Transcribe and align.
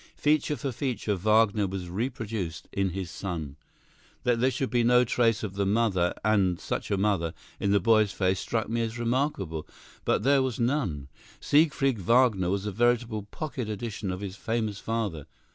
Feature 0.15 0.55
for 0.55 0.71
feature, 0.71 1.13
Wagner 1.15 1.67
was 1.67 1.87
reproduced 1.87 2.67
in 2.73 2.89
his 2.89 3.11
son. 3.11 3.55
That 4.23 4.39
there 4.39 4.49
should 4.49 4.71
be 4.71 4.83
no 4.83 5.03
trace 5.03 5.43
of 5.43 5.53
the 5.53 5.65
mother, 5.67 6.15
and 6.25 6.59
such 6.59 6.89
a 6.89 6.97
mother, 6.97 7.35
in 7.59 7.71
the 7.71 7.79
boy's 7.79 8.11
face 8.11 8.39
struck 8.39 8.67
me 8.67 8.81
as 8.81 8.97
remarkable; 8.97 9.67
but 10.03 10.23
there 10.23 10.41
was 10.41 10.59
none. 10.59 11.07
Siegfried 11.39 11.99
Wagner 11.99 12.49
was 12.49 12.65
a 12.65 12.71
veritable 12.71 13.27
pocket 13.29 13.69
edition 13.69 14.09
of 14.11 14.21
his 14.21 14.35
famous 14.35 14.79
father. 14.79 15.27